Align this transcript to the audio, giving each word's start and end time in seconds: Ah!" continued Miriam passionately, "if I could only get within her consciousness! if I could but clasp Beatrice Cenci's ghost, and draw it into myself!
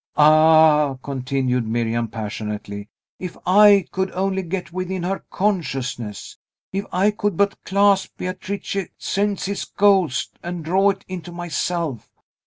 Ah!" 0.17 0.95
continued 1.03 1.67
Miriam 1.67 2.07
passionately, 2.07 2.89
"if 3.19 3.37
I 3.45 3.85
could 3.91 4.09
only 4.13 4.41
get 4.41 4.73
within 4.73 5.03
her 5.03 5.23
consciousness! 5.29 6.39
if 6.73 6.87
I 6.91 7.11
could 7.11 7.37
but 7.37 7.63
clasp 7.63 8.17
Beatrice 8.17 8.87
Cenci's 8.97 9.65
ghost, 9.65 10.39
and 10.41 10.65
draw 10.65 10.89
it 10.89 11.05
into 11.07 11.31
myself! 11.31 12.09